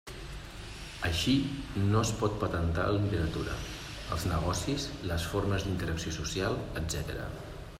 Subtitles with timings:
[1.09, 1.33] Així,
[1.89, 3.59] no es pot patentar la literatura,
[4.15, 7.13] els negocis, les formes d'interacció social, etc.